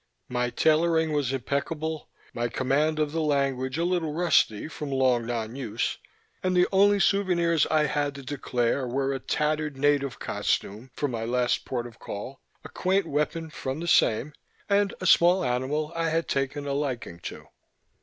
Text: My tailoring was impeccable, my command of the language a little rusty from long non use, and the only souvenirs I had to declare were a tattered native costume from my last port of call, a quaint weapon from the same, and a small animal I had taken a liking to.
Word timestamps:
My 0.29 0.49
tailoring 0.49 1.13
was 1.13 1.31
impeccable, 1.31 2.09
my 2.33 2.47
command 2.47 2.97
of 2.97 3.11
the 3.11 3.21
language 3.21 3.77
a 3.77 3.85
little 3.85 4.13
rusty 4.15 4.67
from 4.67 4.89
long 4.89 5.27
non 5.27 5.55
use, 5.55 5.99
and 6.41 6.57
the 6.57 6.67
only 6.71 6.99
souvenirs 6.99 7.67
I 7.69 7.83
had 7.85 8.15
to 8.15 8.23
declare 8.23 8.87
were 8.87 9.13
a 9.13 9.19
tattered 9.19 9.77
native 9.77 10.17
costume 10.17 10.89
from 10.95 11.11
my 11.11 11.23
last 11.23 11.65
port 11.65 11.85
of 11.85 11.99
call, 11.99 12.39
a 12.65 12.69
quaint 12.69 13.05
weapon 13.05 13.51
from 13.51 13.79
the 13.79 13.87
same, 13.87 14.33
and 14.67 14.91
a 14.99 15.05
small 15.05 15.45
animal 15.45 15.93
I 15.95 16.09
had 16.09 16.27
taken 16.27 16.65
a 16.65 16.73
liking 16.73 17.19
to. 17.19 17.49